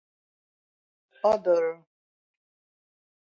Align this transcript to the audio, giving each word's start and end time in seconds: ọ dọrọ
ọ 1.31 1.31
dọrọ 1.43 1.73